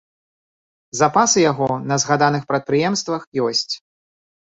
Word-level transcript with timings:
Запасы 1.01 1.45
яго 1.51 1.69
на 1.91 2.01
згаданых 2.07 2.43
прадпрыемствах 2.55 3.33
ёсць. 3.49 3.73